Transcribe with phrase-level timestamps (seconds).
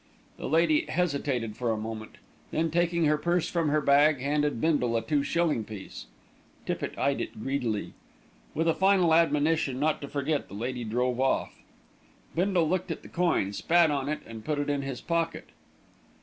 [0.37, 2.15] The lady hesitated for a moment,
[2.49, 6.07] then taking her purse from her bag, handed Bindle a two shilling piece.
[6.65, 7.93] Tippitt eyed it greedily.
[8.55, 11.53] With a final admonition not to forget, the lady drove off.
[12.33, 15.49] Bindle looked at the coin, spat on it, and put it in his pocket.